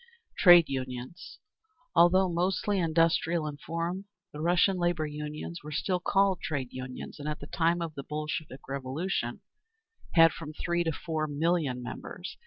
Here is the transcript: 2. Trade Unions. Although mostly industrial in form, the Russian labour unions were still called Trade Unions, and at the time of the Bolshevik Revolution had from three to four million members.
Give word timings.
2. 0.33 0.33
Trade 0.41 0.65
Unions. 0.67 1.37
Although 1.93 2.27
mostly 2.27 2.79
industrial 2.79 3.45
in 3.45 3.57
form, 3.57 4.05
the 4.33 4.41
Russian 4.41 4.77
labour 4.79 5.05
unions 5.05 5.61
were 5.63 5.71
still 5.71 5.99
called 5.99 6.41
Trade 6.41 6.69
Unions, 6.71 7.19
and 7.19 7.29
at 7.29 7.39
the 7.39 7.45
time 7.45 7.83
of 7.83 7.93
the 7.93 8.01
Bolshevik 8.03 8.61
Revolution 8.67 9.41
had 10.15 10.33
from 10.33 10.53
three 10.53 10.83
to 10.85 10.91
four 10.91 11.27
million 11.27 11.83
members. 11.83 12.35